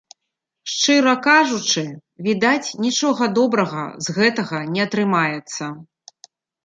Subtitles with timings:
[0.75, 1.83] Шчыра кажучы,
[2.27, 5.63] відаць, нічога добрага з гэтага не атрымаецца.